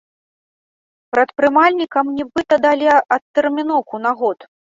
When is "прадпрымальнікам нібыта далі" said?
1.15-2.89